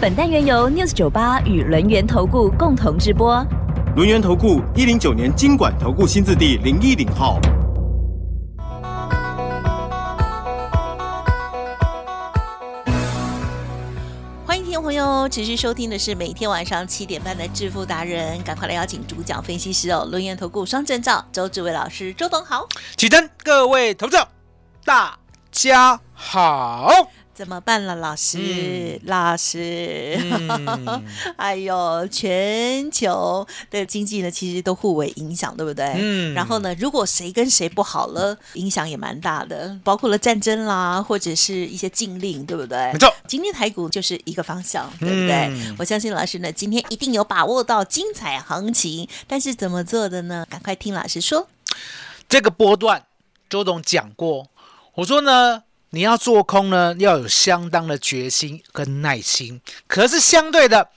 [0.00, 3.44] 本单元由 News 九八与轮源投顾共同直播。
[3.96, 7.40] 轮源投顾一零九年经管投顾新字第零一零号。
[14.46, 22.68] 欢迎听众朋友持续收听的是每天晚上七点半的致富达人，赶快来邀请主讲分析师哦，轮源投顾双证照周志伟老师，周董好。
[22.96, 24.28] 起灯，各位投资者，
[24.84, 25.18] 大
[25.50, 26.88] 家好。
[27.38, 28.36] 怎么办了，老师？
[28.40, 31.04] 嗯老师，嗯
[31.38, 35.94] 哎呦，全球的经济呢，其实都互为影响，对不对？
[35.96, 42.92] 嗯然后呢，如果谁跟谁不好了，影响也蛮大的，包括了战争啦，或者是一些禁令，对不对？
[42.92, 43.14] 没错。
[43.28, 45.46] 今天台股就是一个方向，对不对？
[45.52, 50.44] 嗯我相信老师呢，今天一定有把握到精彩行情，但是怎么做的呢？
[50.50, 51.46] 赶快听老师说。
[52.28, 53.04] 这个波段，
[53.48, 54.48] 周董讲过，
[54.96, 59.60] 我说呢，你要做空呢，要有相当的决心跟耐心。
[59.86, 60.90] 可是相对的，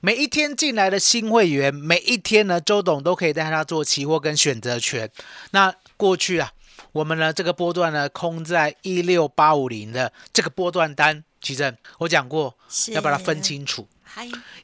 [0.00, 5.10] 每一天进来的新会员，每一天呢，周董都可以带他做期货跟选择权。
[5.50, 6.52] 那过去啊，
[6.92, 13.86] 我们呢这个波段呢，空在一六八五零的这个波段单，其实我讲过，是要把它分清楚。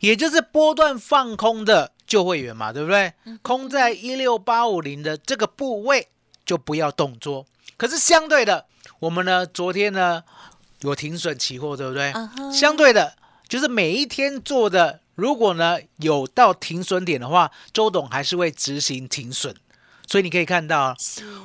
[0.00, 3.12] 也就是波段放空的旧会员嘛，对不对？
[3.42, 6.08] 空在一六八五零的这个部位
[6.44, 7.46] 就不要动作。
[7.76, 8.66] 可是相对的，
[9.04, 10.24] 我们呢昨天呢
[10.80, 12.10] 有停损期货，对不对？
[12.50, 13.14] 相对的，
[13.46, 19.54] 就是每一天做的，如果呢有到停损点的话，周董还是会执行停损。
[20.06, 20.96] 所以你可以看到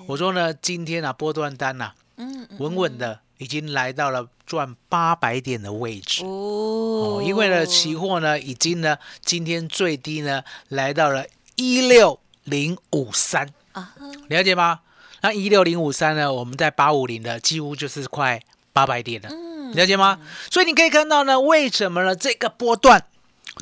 [0.08, 6.24] 我说呢，今天啊波段单呐、嗯嗯稳稳的已经来到了赚八百点的位置。
[6.24, 7.20] 哦。
[7.20, 11.26] 哦，因为呢，期货呢已经呢今天最低呢来到了
[11.56, 13.94] 一六零五三，啊，
[14.30, 14.80] 了解吗？
[15.22, 18.42] 那一六零五三呢，我们在八五零的几乎就是快
[18.74, 20.20] 八百点了，嗯了解吗？
[20.50, 23.06] 所以你可以看到呢，为什么呢这个波段，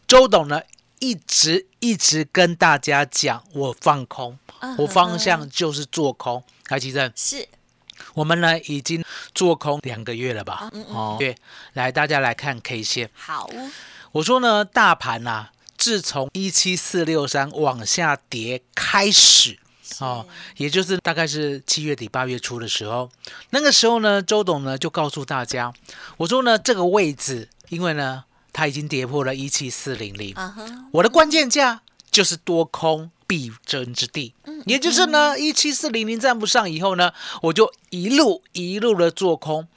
[0.07, 0.62] 周董呢
[1.00, 6.44] 一直一直跟大家讲，我放空，啊我方向就是做空。
[6.66, 7.47] 台积正，是
[8.13, 9.03] 我们呢已经
[9.34, 10.69] 做空两个月了吧？
[10.89, 11.35] 哦，对，
[11.74, 13.09] 来大家来看 K 线。
[13.13, 13.50] 好，
[14.12, 19.59] 我说呢，大盘呐、自从一七四六三往下跌开始，
[19.99, 20.25] 哦，
[20.57, 23.09] 也就是大概是七月底八月初的时候，
[23.49, 25.73] 那个时候呢，周董呢就告诉大家，
[26.17, 30.55] 我说呢这个位置，因为呢它已经跌破了一七四零零，啊，
[30.91, 31.81] 我的关键价
[32.11, 34.61] 就是多空必争之地，嗯。
[34.65, 37.11] 也就是呢，一七四零零站不上以后呢，
[37.41, 39.67] 我就一路一路的做空，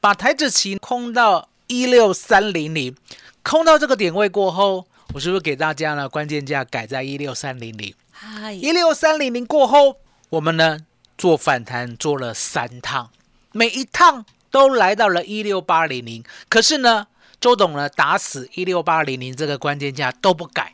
[0.00, 2.94] 把台子期空到一六三零零，
[3.42, 7.92] 空到这个点位过后，我是不是给大家呢关键价改在一六三零零？
[8.18, 9.98] 嗨，一六三零零过后，
[10.30, 10.78] 我们呢
[11.18, 13.10] 做反弹做了三趟，
[13.52, 20.72] 每一趟都来到了一六八零零，可是呢，周董呢打死一六八零零这个关键价都不改。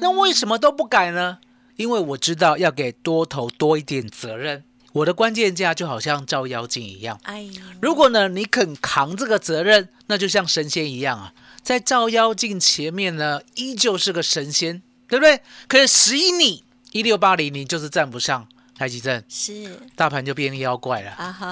[0.00, 1.38] 那为什么都不改呢？
[1.76, 4.62] 因为我知道要给多头多一点责任。
[4.92, 7.48] 我的关键价就好像照妖镜一样，哎，
[7.80, 11.32] 如果呢你肯扛这个责任，那就像神仙一样啊，
[11.62, 15.38] 在照妖镜前面呢，依旧是个神仙，对不对？
[15.68, 18.48] 可是十一你一六八零，你就是站不上
[18.78, 19.78] 台积证，是。
[19.94, 21.10] 大盘就变妖怪了。
[21.10, 21.48] 啊哈，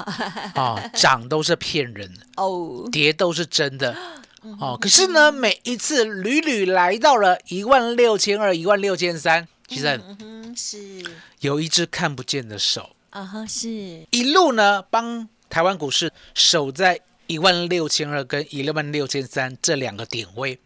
[0.55, 2.13] 啊， 涨都是骗人。
[2.15, 3.95] 的，哦，跌都是真的。
[4.61, 11.05] 哦，可是呢，每一次屡屡来到了一万六千二、一万六千三，其实嗯，是。
[11.41, 13.69] 有一只看不见的手，啊哈，是。
[14.11, 20.59] 一路呢帮台湾股市守在一万六千二跟一万六千三这两个点位。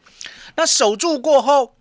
[0.55, 1.73] 那守住过后，对，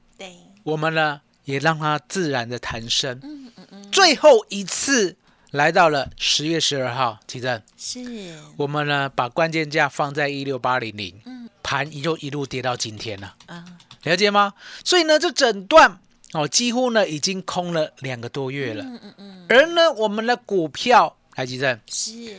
[0.64, 3.20] 我们呢也让它自然的弹升。
[3.24, 5.16] 嗯嗯嗯，最后一次
[5.52, 8.36] 来到了十月十二号，奇正，是。
[8.58, 13.66] 我们呢把关键价放在一六八零零嗯，盘一就一路跌到今天了，啊，
[14.04, 14.54] 了解吗？
[14.86, 16.00] 所以呢，这整段
[16.34, 22.38] 哦几乎呢已经空了两个多月了，嗯嗯嗯，而呢我们的股票，台积证是。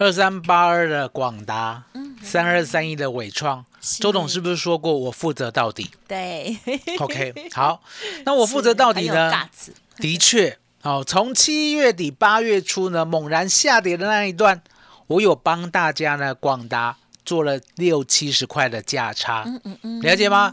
[0.00, 3.64] 二三八二的广达，嗯三二三一的伟创，
[4.00, 6.56] 周董是不是说过我负责到底对
[6.98, 7.82] ，？OK，好，
[8.24, 9.32] 那我负责到底呢？
[9.96, 14.62] 的确，哦，从七月底八月初呢猛然下跌的那一段，
[15.06, 20.52] 我有帮大家呢广达做了六七十块的价差，嗯嗯嗯，了解吗？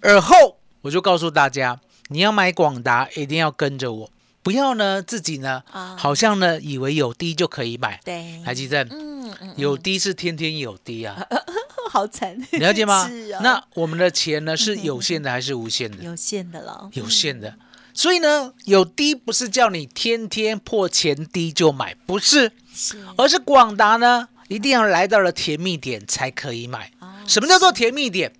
[0.00, 1.78] 而后我就告诉大家，
[2.08, 4.10] 你要买广达，一定要跟着我，
[4.42, 8.00] 不要呢自己呢，啊好像呢以为有低就可以买。
[8.04, 11.26] 对，台积电嗯嗯，有低是天天有低啊，
[11.90, 13.40] 好惨，了解吗 是啊，？
[13.42, 16.02] 那我们的钱呢是有限的还是无限的？
[16.02, 17.54] 有限的了，有限的。
[17.92, 26.90] 所以呢，有低不是叫你天天破前低就买，不是，是而是广达呢一定要来到了甜蜜点才可以买。
[26.98, 28.32] 哦什么叫做甜蜜点？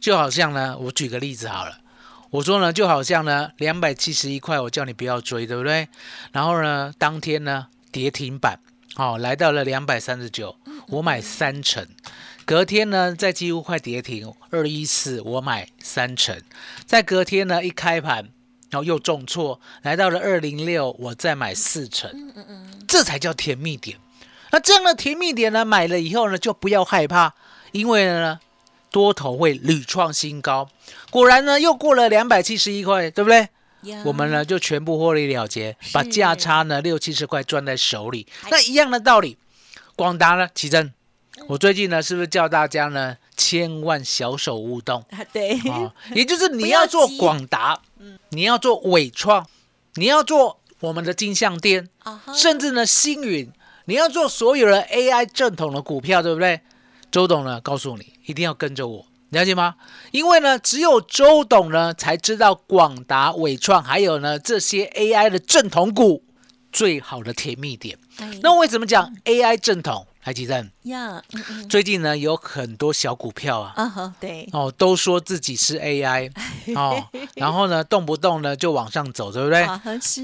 [0.00, 1.78] 就好像呢，我举个例子好了，
[2.30, 5.88] 我说呢，就好像呢，两百七十一块，我叫你不要追，对不对？
[6.32, 8.58] 然后呢，当天呢跌停板，
[8.96, 10.56] 哦，来到了两百三十九，
[10.88, 11.86] 我买三成。
[12.46, 16.40] 隔天呢，在几乎快跌停二一四，我买三成。
[16.86, 18.28] 在隔天呢，一开盘，
[18.70, 22.32] 然后又重挫，来到了二零六，我再买四成。
[22.88, 23.98] 这才叫甜蜜点。
[24.50, 27.34] 那这样的甜蜜点呢，买了以后呢，就不要害怕，
[27.72, 28.40] 因为呢，
[28.90, 30.70] 多头会屡创新高。
[31.10, 33.48] 果然呢，又过了两百七十一块，对不对？
[33.82, 34.02] 呀。
[34.04, 38.26] 我们呢就全部获利了结，把价差呢六七十块赚在手里。
[38.42, 38.48] 哎。
[38.50, 39.36] 那一样的道理，
[39.94, 40.92] 广达呢，奇珍，
[41.48, 45.04] 我最近呢是不是叫大家呢千万小手勿动？
[45.10, 45.92] 啊，对，啊？
[46.14, 47.80] 也就是你要要做广达，
[48.30, 49.46] 你要做伟创，
[49.94, 51.88] 你要做我们的金像店，
[52.34, 53.50] 甚至呢星云，
[53.86, 56.60] 你要做所有的 AI 正统的股票，对不对？
[57.10, 59.06] 周董呢告诉你，一定要跟着我，
[59.36, 59.74] 了解吗？
[60.12, 66.24] 因为呢，只有周董呢才知道广达、伟创还有呢这些 AI 的正统股
[66.72, 67.98] 最好的甜蜜点。
[68.18, 70.06] 哎那为什么讲 AI 正统？
[70.22, 76.32] 台积电呀，嗯嗯最近呢有很多小股票啊，啊哈，对，哦，都说自己是 AI
[76.74, 77.06] 哦，
[77.36, 79.64] 然后呢动不动呢就往上走，对不对？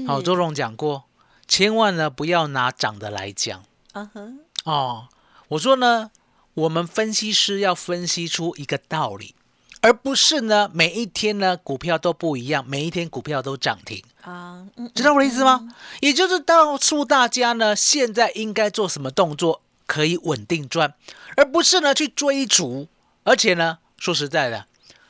[0.05, 1.05] 好、周董讲过，
[1.47, 3.63] 千万呢不要拿涨的来讲
[3.93, 4.21] 啊哈，
[4.65, 5.07] 哦。
[5.49, 6.09] 我说呢，
[6.53, 9.33] 我们分析师要分析出一个道理，
[9.81, 15.73] 而不是呢每一天呢股票都不一样，每一天股票都涨停，啊，嗯，知道我的意思吗？
[16.01, 20.93] 也就是告诉大家呢，现在应该做什么动作可以稳定赚，
[21.35, 22.87] 而不是呢去追逐，
[23.23, 24.67] 而且呢说实在的，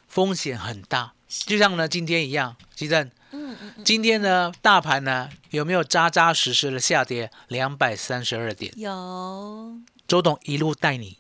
[0.07, 3.09] 风险很大，就像呢今天一样，基正。
[3.35, 7.31] 嗯嗯嗯，今天呢，大盘呢有没有扎扎实实的下跌？
[7.47, 8.71] 两百三十二点？
[8.77, 9.75] 有，
[10.07, 11.17] 周董一路带你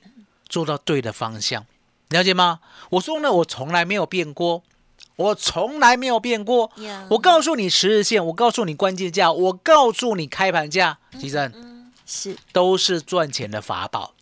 [0.53, 1.65] 做到对的方向，
[2.09, 2.59] 了解吗？
[2.91, 4.61] 我说呢，我从来没有变过，
[5.15, 6.69] 我从来没有变过。
[6.77, 11.51] 呀我告诉你十日线，我告诉你关键价，我告诉你开盘价，其实
[12.05, 14.13] 是都是赚钱的法宝，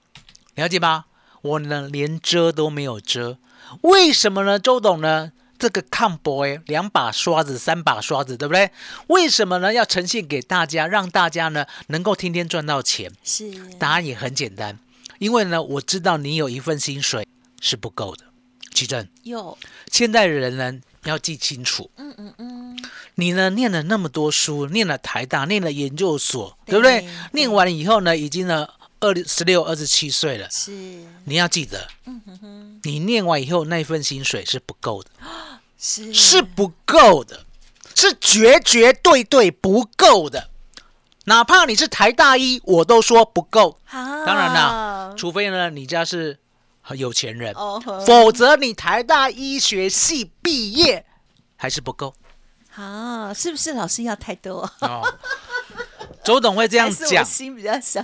[0.55, 1.03] 了解吗？
[1.41, 3.37] 我呢连遮都没有遮，
[3.81, 4.57] 为什么呢？
[4.57, 5.33] 周董呢？
[5.59, 8.71] 这个抗 boy 两把刷子，三把刷子，对不对？
[9.07, 9.73] 为什么呢？
[9.73, 13.11] 要呈现给大家，让大家呢能够天天赚到钱。
[13.21, 14.79] 是，答案也很简单，
[15.21, 17.27] 因为呢，我知道你有一份薪水
[17.61, 18.23] 是不够的。
[18.73, 19.55] 奇正，有，
[19.91, 20.73] 现在的人呢
[21.03, 22.79] 要记清楚，嗯嗯嗯，
[23.13, 27.09] 你呢念了那么多书，念了台大，念了研究所，对不对对？
[27.33, 28.67] 念完以后呢，已经呢
[28.99, 30.49] 二十六、二十七岁了。
[30.49, 30.71] 是，
[31.25, 35.11] 你要记得，嗯哼哼，你念完以后那份薪水是不够的，
[35.77, 37.45] 是是不够的，
[37.93, 40.49] 是绝绝对对不够的。
[41.25, 43.79] 哪怕你是台大一，我都说不够。
[43.85, 46.39] 啊，当然啦，除非呢你家是
[46.95, 51.05] 有钱人，哦，否则你台大医学系毕业
[51.55, 52.13] 还是不够。
[52.75, 54.69] 啊，是不是老师要太多？
[54.79, 55.03] 哦。
[56.23, 58.03] 周董会这样讲，心比较小，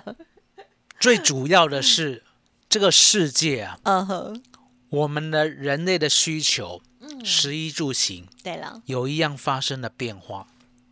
[1.00, 2.24] 最主要的是
[2.68, 4.44] 这个世界啊，嗯哼，
[4.90, 7.24] 我们的人类的需求，嗯。
[7.24, 10.48] 食衣住行对了，有一样发生了变化。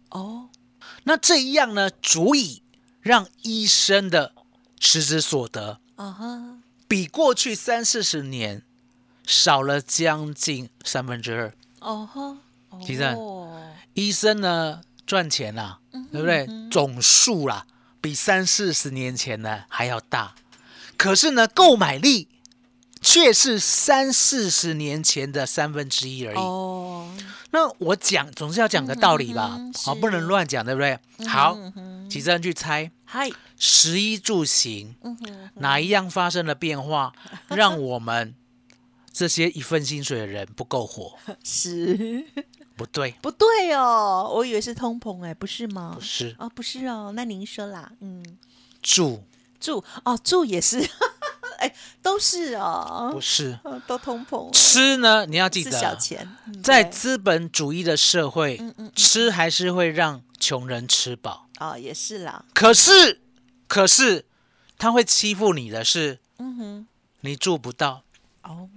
[0.09, 0.49] 哦，
[1.05, 2.61] 那这一样呢，足以
[3.01, 4.33] 让医生的
[4.79, 5.79] 实质所得。
[5.95, 6.57] 啊哈，
[6.87, 8.61] 比过去三四十年
[9.25, 11.53] 少了将近三分之二。
[11.79, 12.37] 哦哈，
[12.85, 15.79] 其实哦，医生呢赚钱啦、
[16.11, 16.47] 对不对？
[16.69, 17.65] 总数啦，
[18.01, 20.35] 比三四十年前呢还要大，
[20.97, 22.27] 可是呢，购买力
[22.99, 26.37] 却是三四十年前的三分之一而已。
[26.37, 27.15] 哦，
[27.55, 30.99] 那我讲总是要讲个道理吧嗯，好、是不能乱讲，对不对？
[31.25, 32.91] 好，嗯哼，其实人去猜。
[33.05, 34.93] 嗨，食衣住行
[35.53, 37.13] 哪一样发生了变化，
[37.47, 38.35] 让我们
[39.13, 41.17] 这些一份薪水的人不够活？
[41.45, 42.25] 是。
[42.75, 45.93] 不对，不对哦，我以为是通膨哎，不是吗？
[45.95, 46.01] 不？
[46.01, 46.35] 是。
[46.37, 48.21] 哦，不是哦，那您说啦，嗯，
[48.81, 49.23] 住，
[49.61, 50.85] 住哦，住也是，
[51.65, 53.09] 哎，都是哦。
[53.11, 53.57] 不，是。
[53.63, 55.25] 哦都通膨，吃呢？
[55.25, 61.47] 你要记是小得，钱，嗯在资本主义的社会，嗯嗯吃还是会让穷人吃饱。
[61.59, 63.21] 哦也是啦，可是，
[63.67, 64.25] 可是
[64.77, 66.87] 他会欺负你的是，嗯哼，
[67.21, 68.03] 你住不到，
[68.43, 68.69] 哦，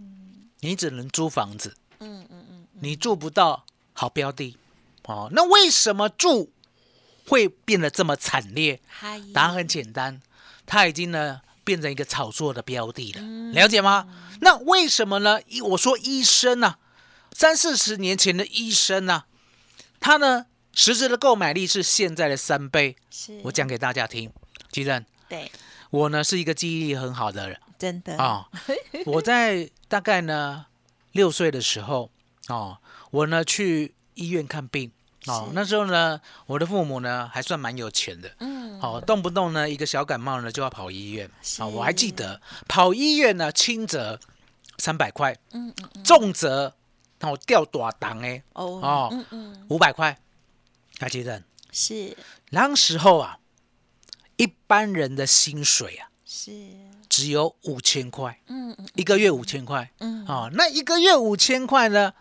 [0.61, 4.57] 你只能租房子，嗯嗯嗯，你住不到好标的，
[5.05, 6.53] 哦，那为什么住
[7.27, 8.81] 会变得这么惨烈？
[9.35, 10.21] 答案很简单，
[10.65, 13.21] 他已经呢变成一个炒作的标的了，
[13.53, 14.09] 了解吗？
[14.41, 15.39] 那为什么呢？
[15.49, 16.77] 医我说医生呢、
[17.33, 19.25] 三四十年前的医生呢、
[20.01, 22.97] 他呢实质的购买力是现在的三倍。
[23.11, 23.39] 是。
[23.45, 24.33] 我讲给大家听，
[24.73, 25.53] 吉正，对，
[25.91, 27.61] 我呢是一个记忆力很好的人。
[27.79, 28.17] 真的。
[28.17, 28.49] 啊、
[29.05, 30.65] 我在大概呢
[31.13, 32.11] 六岁的时候
[32.47, 32.79] 哦，
[33.11, 34.91] 我呢去医院看病
[35.27, 41.29] 哦，那时候呢我的父母呢还算蛮有钱的，嗯，哦，动不动呢一个小感冒呢就要跑医院。
[41.43, 41.61] 是。
[41.63, 44.19] 啊、我还记得跑医院呢轻则
[44.79, 46.73] 三百块，嗯嗯嗯，重则
[47.21, 50.17] 哦吊大档哎哦哦嗯嗯，五百块，
[51.01, 51.43] 还记得？
[51.73, 52.17] 是。
[52.51, 53.39] 那时候啊，
[54.37, 56.53] 一般人的薪水啊是，
[57.09, 58.89] 只有五千块，嗯嗯。
[58.95, 59.91] 一个月五千块。
[59.99, 62.15] 嗯，哦，那一个月五千块呢，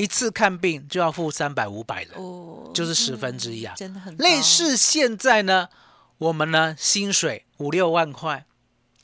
[0.00, 3.74] 一次看病就要付三百五百的，哦，就是十分之一啊。
[3.74, 5.68] 嗯真的很类高似现在呢，
[6.16, 8.46] 我们呢薪水五六万块，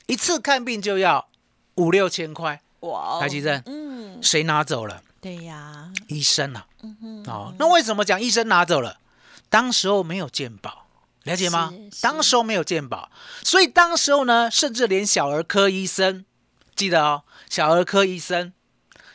[0.07, 1.29] 一次看病就要
[1.75, 3.61] 五六千块，哇哦，台积电。
[3.67, 5.03] 嗯，谁拿走了？
[5.21, 8.97] 对呀，医生啊，嗯哼，哦，那为什么讲医生拿走了？
[9.49, 10.87] 当时候没有健保，
[11.25, 11.71] 了解吗？
[12.01, 13.11] 当时候没有健保，
[13.43, 16.25] 所以当时候呢，甚至连小儿科医生，
[16.75, 18.51] 记得哦，小儿科医生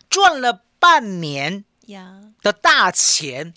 [0.09, 3.53] 赚了半年呀，的大钱，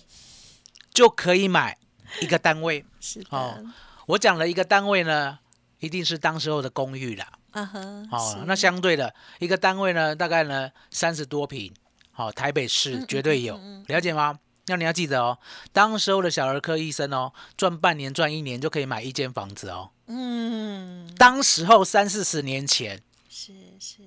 [0.94, 1.78] 就可以买
[2.22, 2.86] 一个单位。
[3.00, 3.74] 是的，哦
[4.08, 5.40] 我讲了一个单位呢，
[5.80, 7.28] 一定是当时候的公寓啦。
[7.52, 7.80] 啊哈，
[8.12, 11.74] 哦，那相对的一个单位呢，大概呢三十多平，
[12.12, 14.40] 好、台北市绝对有，了解吗？
[14.68, 15.38] 那你要记得哦，
[15.72, 19.92] 当时候的小儿科医生哦，赚半年赚一年就可以买一间房子哦。
[20.08, 24.04] 嗯，当时候三四十年前是是，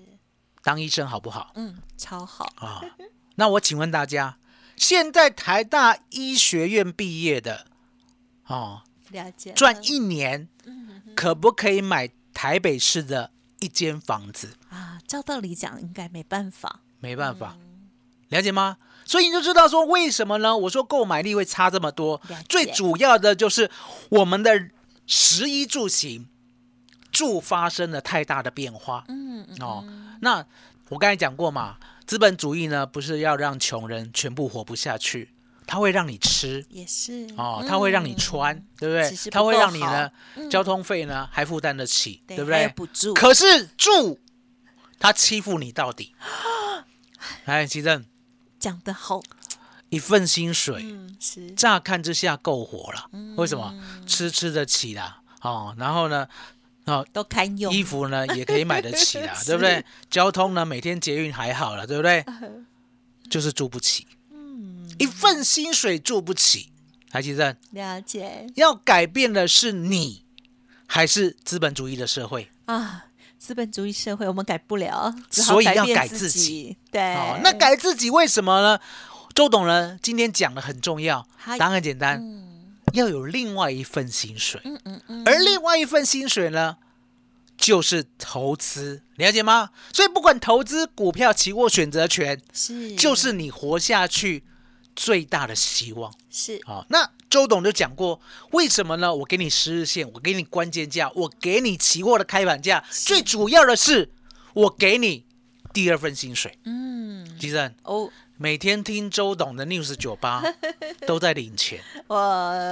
[0.62, 2.82] 当医生好不好嗯，超好，啊？
[3.38, 4.36] 那我请问大家，
[4.76, 7.66] 现在台大医学院毕业的
[8.46, 13.30] 哦，了解了，赚一年嗯可不可以买台北市的
[13.60, 14.54] 一间房子？
[14.70, 17.56] 啊，照道理讲应该没办法，没办法，
[18.28, 18.76] 了解吗？
[19.04, 20.56] 所以你就知道说为什么呢？
[20.56, 23.70] 我说购买力会差这么多，最主要的就是
[24.10, 24.68] 我们的
[25.06, 26.26] 食衣住行
[27.12, 29.84] 住发生了太大的变化嗯嗯哦。
[30.20, 30.44] 那
[30.88, 31.76] 我刚才讲过嘛，
[32.08, 35.28] 资本主义呢不是要让穷人全部活不下去，
[35.66, 36.64] 它会让你吃。
[36.70, 37.28] 也是。
[37.36, 39.10] 哦，它会让你穿，对不对？
[39.10, 40.48] 只是不它会让你呢，嗯。
[40.48, 42.66] 交通费呢还负担得起，对不对？
[42.68, 44.18] 补助，可是住，
[44.98, 46.14] 他欺负你到底。
[47.44, 48.02] 哎，奇正，
[48.58, 49.20] 讲得好，
[49.90, 51.50] 一份薪水，嗯，是。
[51.50, 53.78] 乍看之下够活了，为什么？
[54.06, 56.26] 吃吃得起啦，哦，然后呢，
[56.88, 59.84] 哦，都堪用，衣服呢也可以买得起啦， 对不对？
[60.10, 62.24] 交通呢，每天捷运还好了，对不对？
[63.30, 66.70] 就是住不起，嗯，一份薪水住不起。
[67.10, 70.24] 还记得了解要改变的是你，
[70.86, 72.50] 还是资本主义的社会？
[72.66, 73.04] 啊。
[73.38, 76.76] 资本主义社会我们改不了，所以要改自己。
[76.90, 78.80] 对，哦，那改自己为什么呢？
[79.32, 81.24] 周董呢今天讲的很重要，
[81.56, 82.47] 答案很简单，嗯
[82.92, 84.60] 要有另外一份薪水。
[84.64, 86.76] 嗯嗯嗯，而另外一份薪水呢，
[87.56, 89.70] 就是投资，了解吗？
[89.92, 94.44] 所以不管投资股票、期货、选择权，是就是你活下去
[94.94, 96.12] 最大的希望。
[96.30, 98.20] 是好、那周董就讲过，
[98.52, 99.14] 为什么呢？
[99.14, 104.10] 我给你十日线，我给你关键价，我给你期货的开盘价，最主要的是
[104.54, 105.24] 我给你
[105.72, 106.58] 第二份薪水。
[106.64, 110.42] 嗯吉正哦，每天听周董的 News 酒吧
[111.06, 111.80] 都在领钱。
[112.06, 112.16] 我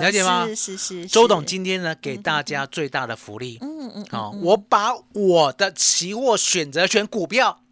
[0.00, 3.58] 了解吗是是是，周董今天呢，给大家最大的福利。
[3.61, 7.62] 嗯嗯哦，我把我的期货选择权股票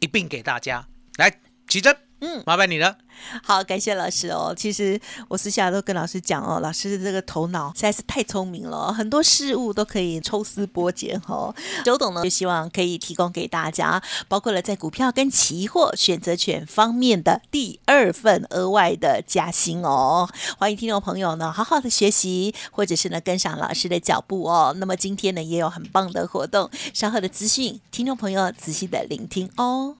[0.00, 0.88] 一并给大家。
[1.18, 2.96] 来，奇珍，嗯，麻烦你了。
[3.42, 4.54] 好，感谢老师哦。
[4.56, 11.54] 其实我私下都跟老师讲哦，老师的这个头脑实在是太聪明了，很多事物都可以抽丝剥茧哦。
[11.84, 20.28] 周董呢，就希望可以提供给大家，包括了在股票跟期货选择权方面的第二份额外的加薪哦。
[20.58, 24.74] 欢迎听众朋友呢，好好的学习，或者是呢跟上老师的脚步哦。
[24.78, 29.96] 那么今天呢，也有很棒的活动，稍后的资讯，听众朋友仔细的聆听哦。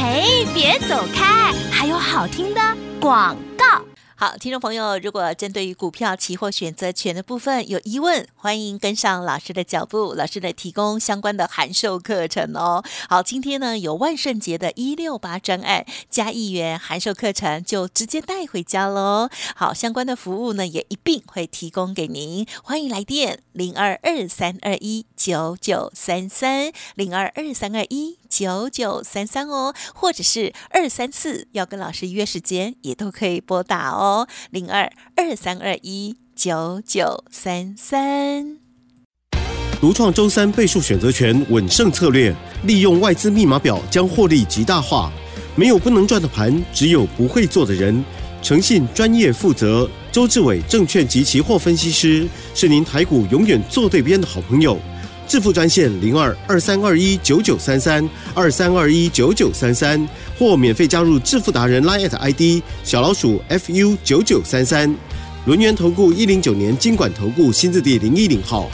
[0.00, 2.60] 嘿，别走开，还有好听的
[3.00, 3.82] 广告。
[4.14, 12.84] 好，听众朋友，如果针对于股票、期货、选择权的部分有疑问，欢迎跟上老师的脚步，老师来提供相关的函授课程哦。
[13.08, 19.28] 好，今天呢有万圣节的一六八专案加一元函授课程，就直接带回家喽。
[19.56, 28.18] 好，相关的服务呢也一并会提供给您，欢迎来电零二二三二一九九三三零二二三二一。
[28.28, 38.58] 九九三三哦，或者是二三四，要跟老师约时间也都可以拨打哦，零二二三二一九九三三。
[39.80, 45.10] 独创周三倍数选择权稳胜策略，利用外资密码表将获利极大化。
[45.54, 48.04] 没有不能赚的盘，只有不会做的人。
[48.40, 54.78] 诚信、专业、负责，周志伟证券及期货分析师是您台股永远做对边的好朋友。
[55.28, 60.08] 致富专线零二二三二一九九三三二三二一九九三三，
[60.38, 64.96] 或免费加入致富达人 Line ID 小老鼠 fu 九九三三。
[65.48, 68.68] 轮源投顾一零九年经管投顾新字第零一零号。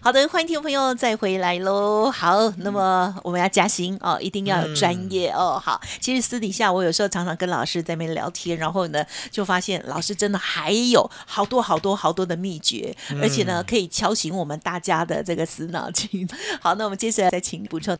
[0.00, 2.10] 好的，欢迎听众朋友再回来喽。
[2.10, 5.60] 好，那么我们要加薪哦，一定要有专业哦。
[5.62, 16.26] 好，其实私底下我有时候常常跟老师在那边聊天，然后呢就发现老师真的还有好多好多好多的秘诀，而且呢可以敲醒我们大家的这个死脑筋。
[16.58, 17.94] 好，那我们接下来再请补充。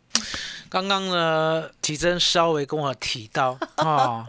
[0.70, 4.28] 刚刚呢，奇珍稍微跟我提到啊，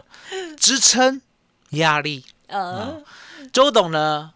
[0.58, 1.22] 支撑
[1.70, 3.02] 压力， 呃，
[3.52, 4.32] 周董呢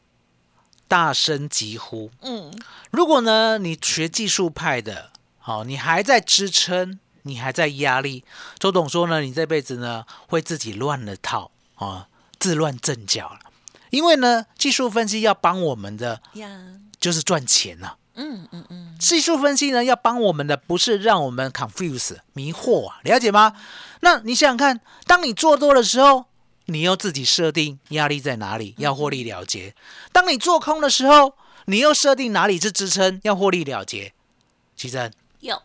[0.88, 2.52] 大声疾呼，嗯，
[2.90, 8.25] 如果呢你学技术派的，好、你还在支撑，你还在压力，
[8.59, 13.40] 周董说呢，你这辈子呢会自己乱了套啊、自乱阵脚了。
[13.90, 16.49] 因为呢，技术分析要帮我们的呀，
[17.00, 23.55] 就是赚钱呐、嗯嗯嗯，技术分析呢，要帮我们的不是让我们 confuse 迷惑啊，了解吗？
[24.00, 26.26] 那你想想看，当你做多的时候，
[26.71, 29.75] 你又自己设定压力在哪里，要获利了结；
[30.12, 31.35] 当你做空的时候，
[31.67, 34.12] 你又设定哪里是支撑，要获利了结。
[34.75, 35.11] 其实
[35.41, 35.61] 有。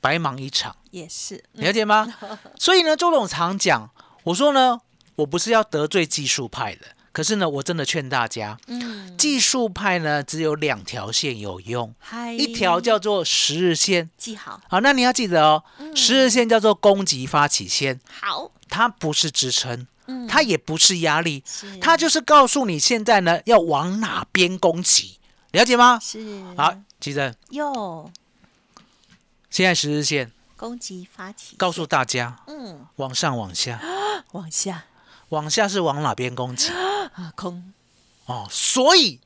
[0.00, 1.64] 白忙一场，也是，嗯。
[1.64, 2.14] 了解吗？
[2.60, 3.90] 所以呢，周董常讲，
[4.24, 4.80] 我说呢，
[5.16, 11.94] 我不是要得罪技术派的，可是呢，我真的劝大家，嗯，技术派呢只有两条线有用，
[12.36, 14.10] 一条叫做十日线。
[14.18, 15.96] 记好，好，那你要记得哦，嗯。
[15.96, 21.76] 十日线叫做攻击发起线，好，它不是支撑，嗯，它也不是压力，是。
[21.78, 25.18] 它就是告诉你现在呢要往哪边攻击，
[25.52, 25.98] 了解吗？
[26.00, 26.42] 是。
[26.56, 28.10] 好，记得哟，
[29.50, 30.30] 现在十日线。
[30.56, 33.80] 攻击发起，告诉大家，嗯，往上往下，
[34.32, 34.84] 往下。
[35.30, 36.70] 往下是往哪边攻击？
[37.14, 37.72] 啊，空，
[38.26, 39.18] 哦，所以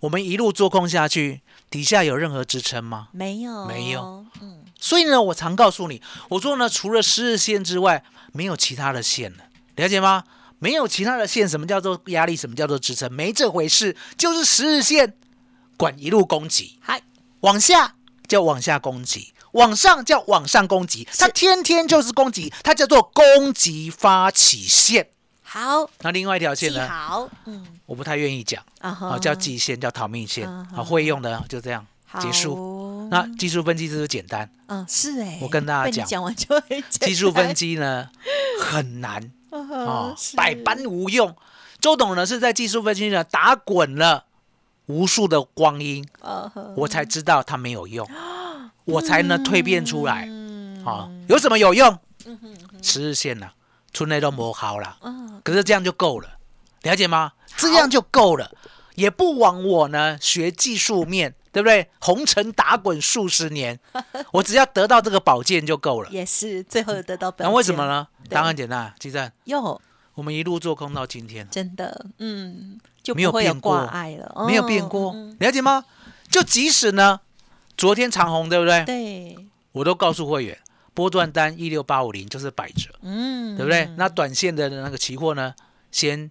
[0.00, 3.08] 我们一路做空下去，底下有任何支撑吗？
[3.12, 9.44] 没有，没有，嗯，所以呢，我常告诉你，我说呢，除了十日线之外，没有其他的线了，
[9.78, 10.24] 了解吗？
[10.58, 12.34] 没有其他的线，什么叫做压力？
[12.34, 13.12] 什么叫做支撑？
[13.12, 15.14] 没这回事，就是十日线，
[15.76, 17.00] 管一路攻击，嗨，
[17.40, 17.94] 往下
[18.26, 25.08] 叫往下攻击，往上叫往上攻击，它天天就是攻击，它叫做攻击发起线。
[25.44, 31.86] 好，那另外一条线呢，好，嗯，我不太愿意讲，啊叫季线，叫逃命线，嗯好，会用的就这样
[32.20, 33.08] 结束。
[33.12, 34.50] 那技术分析就是简单？
[34.66, 38.08] 嗯是哎，我跟大家讲讲完就会技术分析呢
[38.60, 39.30] 很难
[39.88, 41.34] 哦哦，百般无用。
[41.80, 44.24] 周董呢是在技术分析上打滚了
[44.86, 48.08] 无数的光阴，哦，我才知道它没有用，
[48.84, 50.26] 我才能蜕变出来。
[50.26, 50.84] 嗯。
[50.84, 51.98] 啊，有什么有用？
[52.82, 53.48] 十日线呢，
[53.92, 55.40] 村内都磨好了，嗯。
[55.44, 56.28] 可是这样就够了，
[56.82, 57.32] 了解吗？
[57.56, 58.50] 这样就够了，
[58.94, 61.90] 也不枉我呢学技术面，对不对？
[62.00, 63.78] 红尘打滚数十年，
[64.32, 66.08] 我只要得到这个宝剑就够了。
[66.10, 67.84] 也是最后得到本那为什么？
[67.84, 68.06] 呢？
[68.28, 69.80] 对答案简单，基站，哟，
[70.14, 75.84] 我们一路做空到今天，真的，嗯，就没有变过爱了，没有哦变过嗯，了解吗？
[76.30, 77.20] 就即使呢，
[77.76, 78.84] 昨天长虹，对不对？
[78.84, 79.36] 对，
[79.72, 80.56] 我都告诉会员，
[80.94, 83.88] 波段单一六八五零就是摆着，嗯，对不对？
[83.96, 85.54] 那短线的那个期货呢，
[85.90, 86.30] 先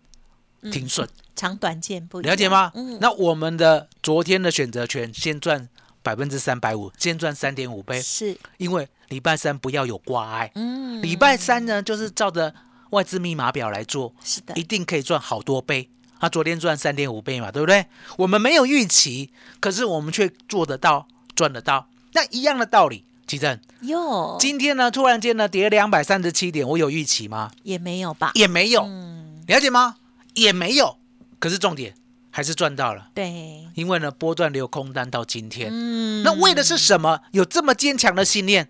[0.71, 2.71] 停损，长短见不了解吗？
[2.75, 5.67] 嗯，那我们的昨天的选择权先赚
[6.01, 12.53] 百分之三百五，先赚三点五倍，是，因为礼拜三不要有挂碍，嗯，礼拜三呢就是照着
[12.91, 15.89] 外资密码表来做，是的一，定可以赚好多倍。
[16.19, 17.85] 他昨天赚三点五倍嘛，对不对？
[18.17, 21.87] 我们没有预期，可是我们却做得到，赚得到。
[22.13, 27.51] 那一样的道理，奇正，哟，今天呢突然间呢跌两百三十七点，我有预期吗？
[27.61, 28.31] 也没有吧？
[28.33, 29.97] 也没有，嗯，了解吗？
[30.37, 30.97] 也没有。
[31.39, 31.93] 可是重点
[32.31, 37.19] 还是赚到了，对，因为呢波段留空单到今天，嗯，那为的是什么？
[37.31, 38.69] 有这么坚强的信念？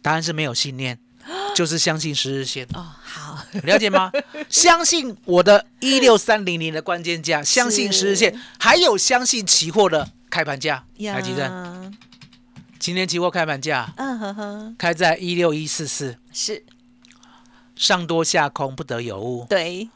[0.00, 0.98] 答案是没有信念。
[1.54, 4.10] 就是相信十日线，哦，好，了解吗？
[4.50, 10.84] 相信我的一六三零零的关键价，相信十日线，还有相信期货的开盘价。
[10.96, 11.96] 呀台积电，
[12.80, 16.64] 今天期货开盘价嗯呵呵，开在一六一四四，是
[17.76, 19.46] 上多下空不得有误。
[19.48, 19.88] 对，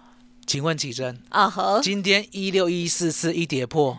[0.46, 3.98] 请问启真，啊呵，今天一六一四四一跌破，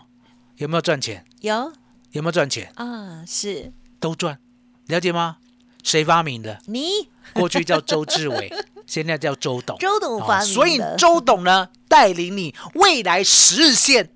[0.56, 1.22] 有没有赚钱？
[1.42, 1.70] 有
[2.12, 2.72] 有没有赚钱？
[2.76, 4.38] 啊，是都赚，
[4.86, 5.36] 了解吗？
[5.84, 6.58] 谁发明的？
[6.66, 6.88] 你
[7.34, 8.50] 过去叫周志伟，
[8.86, 9.76] 现在叫周董。
[9.78, 14.10] 周董发明的，哦所以周董呢，带领你未来十日线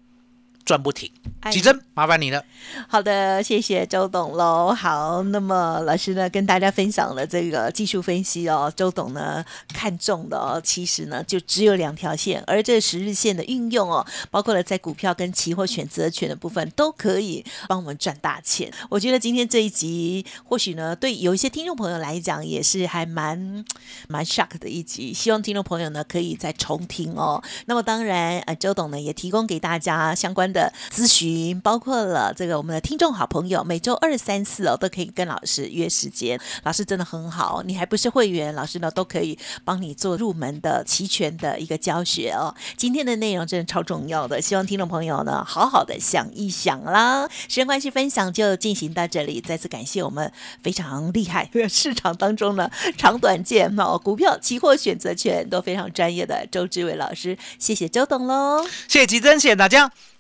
[0.65, 1.11] 赚不停。
[1.41, 2.45] 哎启真，麻烦你了。
[2.87, 4.73] 好的，谢谢周董喽。
[4.73, 8.73] 好，那么老师呢跟大家分享了这个技术分析哦。
[8.77, 9.45] 周董呢
[9.75, 18.73] 看中的哦，其实呢就只有两条线，而这十日线的运用哦，包括了在股票跟期货选择权的部分，都可以帮我们赚大钱。
[18.89, 23.65] 我觉得今天这一集，或许呢对有一些听众朋友来讲，也是还蛮
[24.07, 25.13] 蛮 shock 的一集。
[25.13, 27.43] 希望听众朋友呢可以再重听哦。
[27.67, 36.39] 那么当然，呃，周董呢也提供给大家相关的咨询，包括了这个我们的听众好朋友，每周二、三、四哦都可以跟老师约时间。
[36.65, 42.55] 老师真的很好，你还不是会员，老师呢都可以帮你做入门的齐全的一个教学哦。
[42.77, 47.29] 今天的内容真的超重要的，希望听众朋友呢好好的想一想啦。
[47.29, 50.31] 时间关系，分享就进行到这里，再次感谢我们
[50.63, 58.65] 非常厉害 市场当中呢长短见哦，股票、期货、选择权都非常专业的周志伟老师，谢谢周董喽。
[58.89, 59.91] 谢谢吉珍，谢谢大家，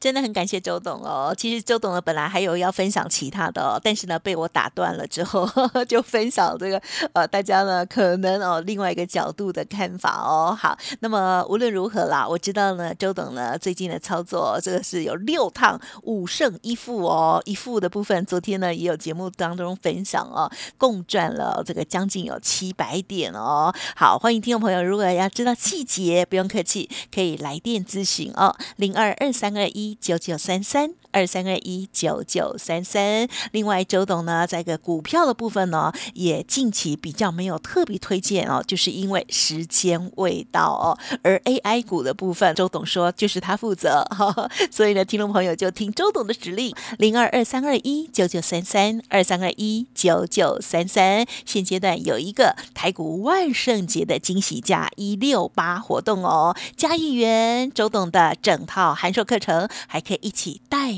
[0.00, 1.34] 真的很感谢周董哦。
[1.36, 5.48] 其实周董呢本来还有要分享其他的、哦，但是呢被我打断了之后，
[5.88, 6.80] 就分享这个
[7.12, 10.56] 呃大家呢可能哦另外一个角度的看法哦。
[10.58, 23.74] 好，那么无论如何啦，我知道呢周董呢最近的操作这个是有六趟五胜一负哦，一负的部分昨天呢也有节目当中分享哦，共赚了这个将近有七百点哦。
[23.96, 30.94] 好，欢迎听众朋友，如果要知道细节，不用客气，可以来电咨询哦，零二二三二一九九三三。
[31.12, 33.28] 二三二一九九三三。
[33.52, 40.98] 另外，周董呢，在个股票的部分呢，也近期比较没有特别推荐哦，就是因为时间未到哦。
[41.22, 51.26] 而 AI 股的部分，周董说就是他负责，哈 哈所以呢，听众朋友就听周董的指令，零二二三二一九九三三二三二一九九三三。
[51.44, 60.97] 现阶段有一个台股万圣节的惊喜价一六八活动哦，加一元，周董的整套函授课程还可以一起带